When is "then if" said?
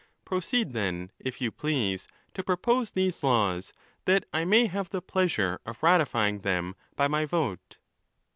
0.73-1.39